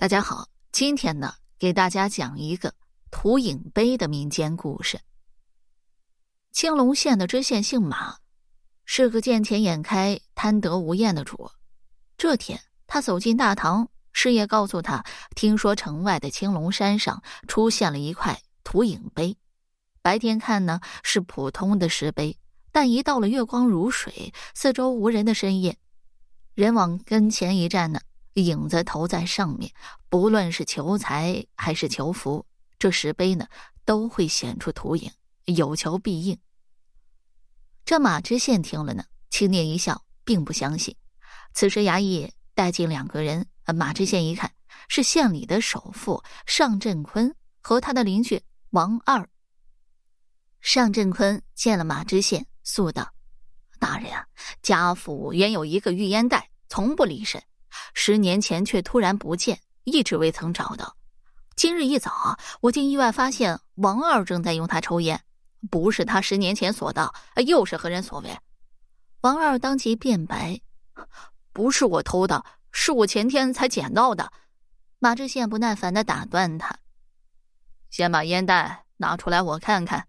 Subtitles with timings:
[0.00, 2.72] 大家好，今天呢，给大家讲一个
[3.10, 5.00] 土影碑的民间故事。
[6.52, 8.18] 青龙县的知县姓马，
[8.84, 11.50] 是个见钱眼开、贪得无厌的主。
[12.16, 15.04] 这天，他走进大堂，师爷告诉他，
[15.34, 19.36] 听说城外的青龙山上出现了一块土影碑。
[20.00, 22.38] 白天看呢是普通的石碑，
[22.70, 25.76] 但一到了月光如水、四周无人的深夜，
[26.54, 27.98] 人往跟前一站呢。
[28.44, 29.72] 影子投在上面，
[30.08, 32.46] 不论是求财还是求福，
[32.78, 33.46] 这石碑呢
[33.84, 35.10] 都会显出图影，
[35.44, 36.38] 有求必应。
[37.84, 40.94] 这马知县听了呢，轻蔑一笑，并不相信。
[41.54, 44.52] 此时衙役带进两个人，马知县一看
[44.88, 49.28] 是县里的首富尚振坤和他的邻居王二。
[50.60, 53.14] 尚振坤见了马知县，诉道
[53.80, 54.26] ：“大人啊，
[54.60, 57.42] 家父原有一个玉烟袋，从不离身。”
[57.94, 60.96] 十年前却突然不见，一直未曾找到。
[61.56, 65.20] 今日一早，我竟意外发现王二正在用它抽烟，
[65.70, 67.12] 不是他十年前所盗，
[67.46, 68.38] 又是何人所为？
[69.22, 70.60] 王二当即辩白
[71.52, 74.32] ：“不是我偷的，是我前天才捡到的。”
[75.00, 76.78] 马知县不耐烦的打断他
[77.90, 80.06] ：“先把烟袋拿出来，我看看。”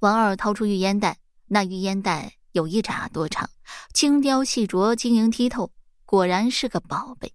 [0.00, 3.48] 王二掏出玉烟袋，那玉烟袋有一拃多长，
[3.92, 5.70] 精雕细琢，晶莹剔透。
[6.14, 7.34] 果然是个宝贝，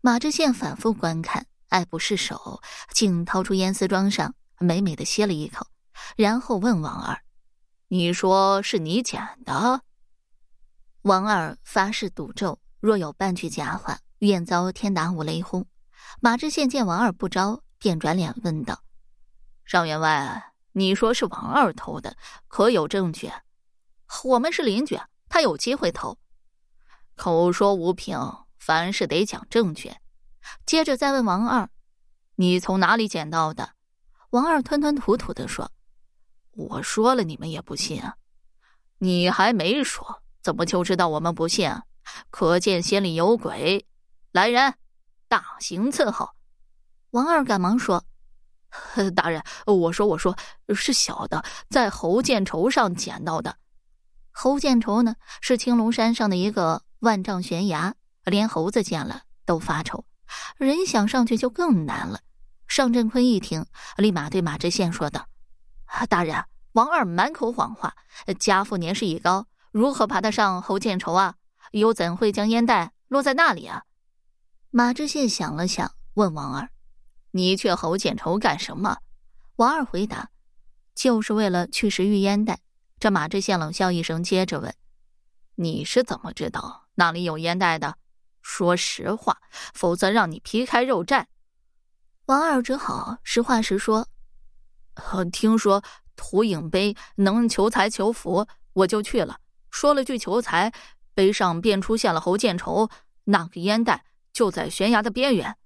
[0.00, 5.66] 马知县反复观看，爱不释手，竟掏出烟丝装上，美美的吸了一口，
[6.16, 7.20] 然后问王二
[7.88, 9.82] ：“你说是你捡的？”
[11.04, 15.66] 王二发誓赌咒，若有半句假话，愿遭天打五雷轰。
[16.18, 18.80] 马知县见王二不招，便转脸问道
[19.66, 22.16] ：“尚员外，你说是王二偷的，
[22.48, 23.30] 可有证据？
[24.24, 26.16] 我们是邻居，他有机会偷。”
[27.16, 28.18] 口说无凭，
[28.58, 29.94] 凡事得讲证据。
[30.66, 31.68] 接着再问王二
[32.36, 33.70] ：“你从哪里捡到的？”
[34.30, 35.70] 王二吞吞吐吐的说
[36.52, 38.16] ：“我说了，你们也不信啊。
[38.98, 41.70] 你还没说，怎么就知道我们不信？
[42.30, 43.86] 可见心里有鬼。
[44.32, 44.74] 来人，
[45.28, 46.30] 大刑伺候。”
[47.12, 48.04] 王二赶忙说
[49.14, 50.36] ：“大人，我说我说
[50.74, 53.56] 是小的，在侯建仇上捡到的。
[54.32, 57.94] 侯建仇呢，是青龙山上的一个。”万丈悬崖，
[58.24, 60.06] 连猴子见了都发愁，
[60.56, 62.20] 人想上去就更难了。
[62.66, 63.66] 尚振坤一听，
[63.98, 65.28] 立马对马知县说道
[66.08, 67.94] ：“大人，王二满口谎话，
[68.40, 71.34] 家父年事已高，如何爬得上侯建仇啊？
[71.72, 73.82] 又怎会将烟袋落在那里啊？”
[74.72, 76.70] 马知县想了想，问王二
[77.32, 78.96] ：“你去侯建仇干什么？”
[79.56, 80.30] 王二回答
[80.96, 82.60] ：“就是为了去拾玉烟袋。”
[82.98, 84.74] 这马知县冷笑一声，接着问
[85.56, 87.96] ：“你是怎么知道？”那里有烟袋的？
[88.42, 89.38] 说实话，
[89.72, 91.24] 否则让你皮开肉绽。
[92.26, 94.08] 王二只好实话实说
[95.32, 95.82] ：“听说
[96.14, 99.38] 土影碑能求财求福，我就去了。
[99.70, 100.72] 说了句求财，
[101.14, 102.90] 碑上便出现了侯建仇，
[103.24, 105.56] 那个烟袋就在悬崖的边缘。”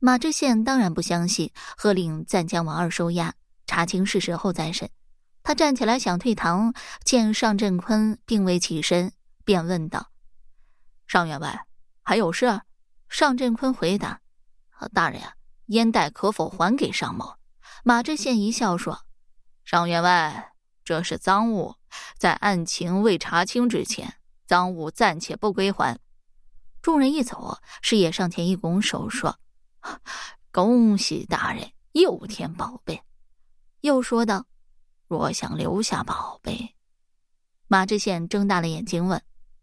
[0.00, 3.34] 马知县当然不相信，喝令暂将王二收押，
[3.66, 4.88] 查清事实后再审。
[5.42, 6.72] 他站起来想退堂，
[7.04, 9.12] 见尚振坤并未起身，
[9.44, 10.10] 便问道。
[11.10, 11.66] 尚员外，
[12.04, 12.60] 还有事？
[13.08, 14.20] 尚振坤回答
[14.94, 15.34] ：“大人呀，
[15.66, 17.34] 烟袋可否还给尚某？”
[17.82, 19.04] 马知县一笑说
[19.66, 20.52] ：“尚员外，
[20.84, 21.74] 这是赃物，
[22.16, 25.98] 在案情未查清之前，赃物暂且不归还。”
[26.80, 29.40] 众人一走，师爷上前一拱手说
[30.52, 33.02] ：“恭喜大人又添宝贝。”
[33.82, 34.46] 又说道
[35.08, 36.76] ：“若想留下宝贝。”
[37.66, 39.20] 马知县睁大了眼睛问：“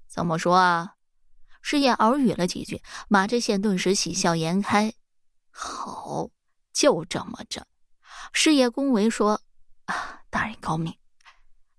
[0.09, 0.95] 怎么说啊？”
[1.69, 4.93] 师爷耳语了几句，马知县顿时喜笑颜开。
[5.51, 6.29] 好，
[6.71, 7.67] 就这么着。
[8.31, 9.41] 师爷恭维说
[9.83, 10.95] ：“啊，大人高明。”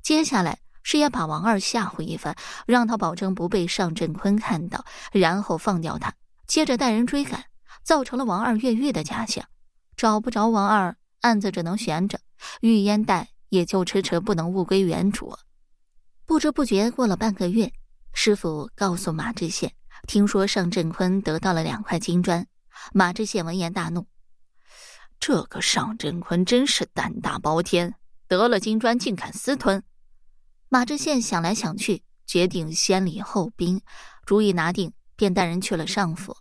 [0.04, 6.12] 接下来，师爷把王二吓唬一番，让他保证不被尚振坤看到，然后放掉他。
[6.47, 7.47] 接着带人追赶，
[7.82, 9.43] 造成了王二越狱的假象。
[9.96, 12.20] 找不着王二，案子只能悬着，
[12.61, 15.34] 玉烟袋也就迟迟不能物归原主。
[16.26, 17.73] 不知不觉过了半个月，
[18.12, 19.73] 师傅告诉马知县。
[20.06, 22.47] 听说尚振坤得到了两块金砖，
[22.93, 24.06] 马知县闻言大怒。
[25.21, 27.97] 这个尚振坤真是胆大包天，
[28.29, 29.83] 得了金砖竟敢私吞。
[30.69, 33.81] 马知县想来想去，决定先礼后兵，
[34.25, 36.37] 主意拿定，便带人去了上府。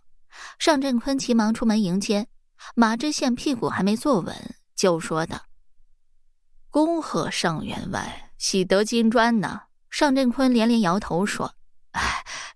[0.58, 2.28] 尚振坤急忙出门迎接，
[2.76, 5.46] 马知县屁股还没坐稳，就说道
[6.70, 11.54] ：“恭贺尚员外喜得金砖呢。”尚振坤连连摇头说：“。”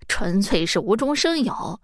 [0.08, 1.80] 纯粹是无中生有。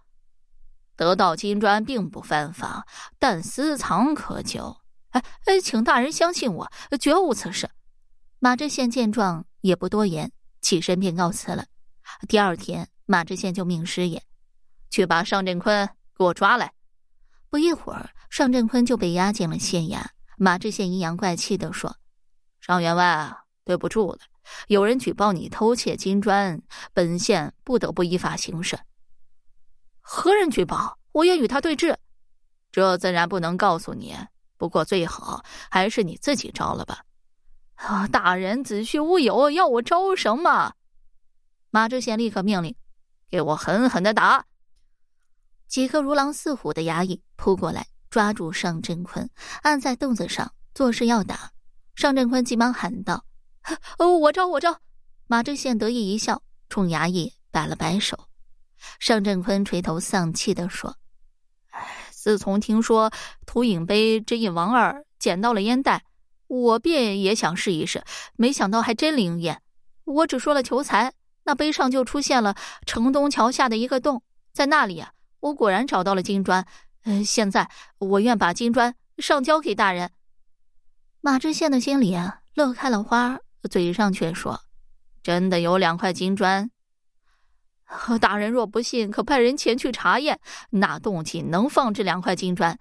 [0.96, 2.87] 得到金砖并不犯法，
[3.19, 4.78] 但私藏可就。
[5.10, 6.70] 哎哎，请大人相信我，
[7.00, 7.70] 绝无此事。
[8.40, 11.66] 马知县见状也不多言，起身便告辞了。
[12.28, 14.22] 第二天，马知县就命师爷
[14.90, 16.72] 去把尚振坤给我抓来。
[17.49, 20.04] 不一会儿，尚振坤就被押进了县衙。
[20.37, 21.96] 马知县阴阳怪气地说
[22.61, 23.34] ：“尚员外，
[23.64, 24.19] 对不住了，
[24.67, 26.61] 有人举报你偷窃金砖，
[26.93, 28.79] 本县不得不依法行事。
[30.00, 30.99] 何人举报？
[31.12, 31.99] 我愿与他对质。
[32.71, 34.17] 这自然不能告诉你。
[34.56, 37.05] 不过最好还是你自己招了吧。
[37.75, 40.75] 啊，大人子虚乌有，要我招什么？”
[41.71, 42.75] 马知县立刻命令
[43.31, 44.47] ：“给我狠狠的打！”
[45.69, 47.87] 几个如狼似虎的衙役扑过来。
[48.11, 49.29] 抓住尚振坤，
[49.61, 51.53] 按在凳子上，作势要打。
[51.95, 53.23] 尚振坤急忙喊道
[53.99, 54.81] ：“哦，我招，我招！”
[55.26, 58.29] 马知县得意一笑，冲衙役摆了摆手。
[58.99, 60.97] 尚振坤垂头丧气地说
[62.11, 63.11] ：“自从听说
[63.47, 66.05] 屠影碑这一王二捡到了烟袋，
[66.47, 68.05] 我便也想试一试，
[68.37, 69.62] 没想到还真灵验。
[70.05, 71.12] 我只说了求财，
[71.44, 72.55] 那碑上就出现了
[72.87, 74.23] 城东桥下的一个洞，
[74.53, 76.67] 在那里啊，我果然找到了金砖。”
[77.05, 80.11] 呃，现在我愿把金砖上交给大人。
[81.21, 84.60] 马知县的心里啊乐开了花，嘴上却说
[85.22, 86.70] ：“真的有两块金砖。
[88.20, 90.38] 大人若不信，可派人前去查验，
[90.70, 92.78] 那洞井能放这两块金砖。”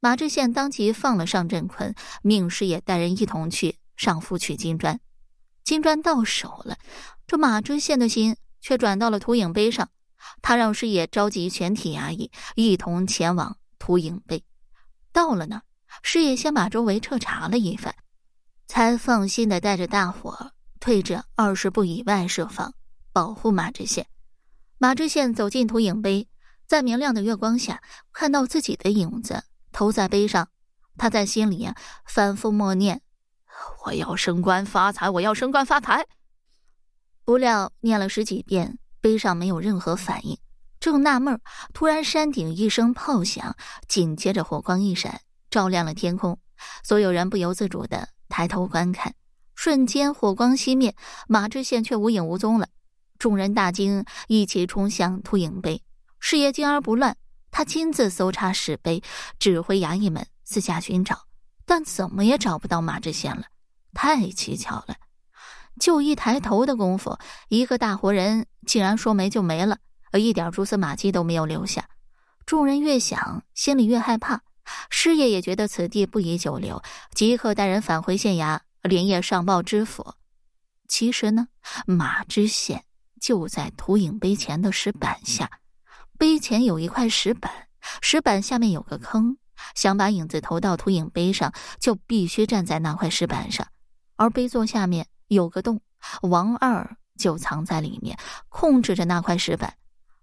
[0.00, 5.00] 马知县当即放了尚振坤，命师爷带人一同去上府取金砖。
[5.62, 6.76] 金砖到手了，
[7.26, 9.88] 这马知县的心却转到了土影碑上。
[10.42, 14.44] 他让师爷召集全体衙役，一同前往土影碑。
[15.10, 15.62] 到了那儿，
[16.02, 17.94] 师爷先把周围彻查了一番，
[18.66, 22.74] 才放心的带着大伙退至二十步以外设防，
[23.12, 24.06] 保护马知县。
[24.78, 26.28] 马知县走进投影碑，
[26.66, 27.82] 在明亮的月光下，
[28.12, 30.48] 看到自己的影子投在碑上，
[30.96, 31.74] 他在心里啊
[32.04, 33.02] 反复默念
[33.86, 36.06] ：“我要升官发财，我要升官发财。”
[37.24, 38.78] 不料念了十几遍。
[39.00, 40.38] 碑上没有任何反应，
[40.80, 41.38] 正纳闷
[41.74, 43.54] 突然山顶一声炮响，
[43.86, 45.20] 紧接着火光一闪，
[45.50, 46.40] 照亮了天空。
[46.82, 49.14] 所有人不由自主的抬头观看，
[49.54, 50.96] 瞬间火光熄灭，
[51.28, 52.66] 马知县却无影无踪了。
[53.16, 55.80] 众人大惊，一起冲向秃影碑。
[56.18, 57.16] 师爷惊而不乱，
[57.52, 59.00] 他亲自搜查石碑，
[59.38, 61.16] 指挥衙役们四下寻找，
[61.64, 63.44] 但怎么也找不到马知县了。
[63.92, 64.96] 太蹊跷了！
[65.78, 67.16] 就一抬头的功夫，
[67.48, 69.78] 一个大活人竟然说没就没了，
[70.10, 71.88] 而一点蛛丝马迹都没有留下。
[72.44, 74.42] 众人越想，心里越害怕。
[74.90, 76.82] 师爷也觉得此地不宜久留，
[77.14, 80.14] 即刻带人返回县衙，连夜上报知府。
[80.88, 81.48] 其实呢，
[81.86, 82.84] 马知县
[83.20, 85.50] 就在土影碑前的石板下，
[86.18, 87.50] 碑前有一块石板，
[88.00, 89.36] 石板下面有个坑，
[89.74, 93.66] 想把影子投到土影碑上，就必须站在那块石板上，
[94.16, 95.06] 而碑座下面。
[95.28, 95.80] 有个洞，
[96.20, 98.16] 王二就藏在里面，
[98.50, 99.74] 控制着那块石板。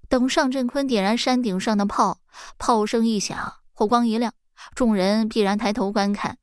[0.07, 2.19] 等尚振坤点燃山顶上的炮，
[2.59, 4.31] 炮声一响，火光一亮，
[4.75, 6.37] 众人必然抬头观看。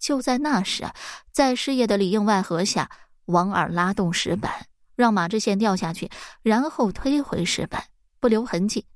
[0.00, 0.90] 就在那时，
[1.30, 2.90] 在师爷的里应外合下，
[3.26, 4.66] 王二拉动石板，
[4.96, 6.10] 让马知县掉下去，
[6.42, 7.84] 然后推回石板，
[8.18, 8.86] 不留痕迹。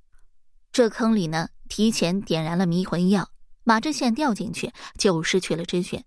[0.72, 3.28] 这坑里呢，提前点燃了迷魂药，
[3.62, 6.02] 马知县掉进去就失去了知觉。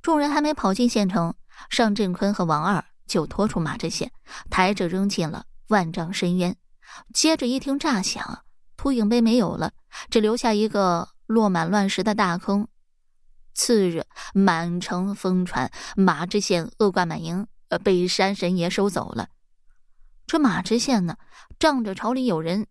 [0.00, 1.34] 众人还没跑进县城。
[1.70, 4.12] 尚振坤和王二就拖出马知县，
[4.48, 6.56] 抬着扔进了万丈深渊。
[7.12, 8.44] 接着一听炸响，
[8.76, 9.72] 秃影碑没有了，
[10.08, 12.68] 只留下一个落满乱石的大坑。
[13.54, 19.28] 次日，满城疯传马知县恶贯满盈，呃被山神爷收走了。
[20.26, 21.16] 这马知县呢，
[21.58, 22.66] 仗着朝里有人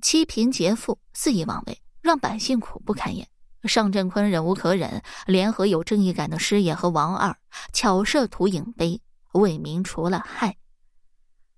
[0.00, 3.28] 欺贫劫富，肆意妄为，让百姓苦不堪言。
[3.64, 7.36] 尚振坤忍无可忍，联合有正义感的师爷和王二，
[7.72, 9.00] 巧设屠影碑，
[9.32, 10.56] 为民除了害。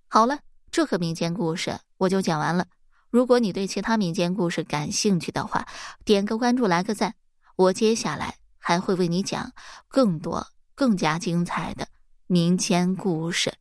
[0.06, 2.66] 好了，这个民间故事我就讲完了。
[3.14, 5.68] 如果你对其他民间故事感兴趣的话，
[6.04, 7.14] 点个关注，来个赞，
[7.54, 9.52] 我接下来还会为你讲
[9.86, 11.86] 更多、更加精彩的
[12.26, 13.54] 民间故事。